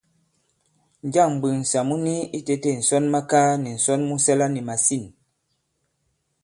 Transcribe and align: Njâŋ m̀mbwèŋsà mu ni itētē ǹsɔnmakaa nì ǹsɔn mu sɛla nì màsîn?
Njâŋ 1.07 1.29
m̀mbwèŋsà 1.35 1.79
mu 1.87 1.95
ni 2.05 2.15
itētē 2.37 2.71
ǹsɔnmakaa 2.81 3.49
nì 3.63 3.69
ǹsɔn 3.79 4.01
mu 4.07 4.15
sɛla 4.25 4.47
nì 4.53 4.61
màsîn? 4.67 5.05